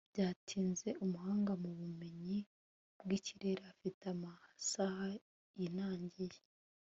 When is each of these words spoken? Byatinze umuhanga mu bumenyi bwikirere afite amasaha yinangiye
Byatinze 0.13 0.89
umuhanga 1.05 1.53
mu 1.63 1.69
bumenyi 1.79 2.37
bwikirere 3.01 3.61
afite 3.71 4.03
amasaha 4.15 5.05
yinangiye 5.59 6.39